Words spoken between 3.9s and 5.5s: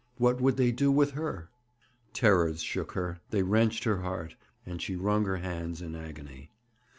heart, and she wrung her